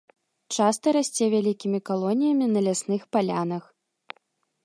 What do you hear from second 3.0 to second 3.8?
палянах.